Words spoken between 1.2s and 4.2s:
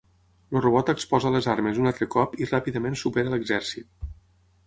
les armes un altre cop i ràpidament supera l'exèrcit.